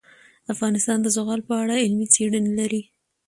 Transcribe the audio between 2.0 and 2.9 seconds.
څېړنې لري.